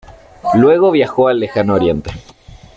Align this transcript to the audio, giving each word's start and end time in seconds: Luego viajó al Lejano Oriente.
Luego 0.55 0.89
viajó 0.89 1.27
al 1.27 1.39
Lejano 1.39 1.75
Oriente. 1.75 2.09